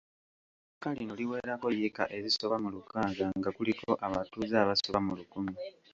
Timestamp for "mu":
2.63-2.69, 5.05-5.13